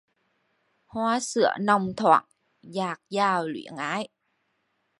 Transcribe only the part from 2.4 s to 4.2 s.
dạt dào luyến ái